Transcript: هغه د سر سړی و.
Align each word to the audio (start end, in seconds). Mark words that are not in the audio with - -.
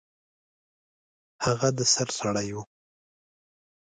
هغه 1.45 1.69
د 1.77 1.79
سر 1.93 2.07
سړی 2.19 2.47
و. 2.55 2.57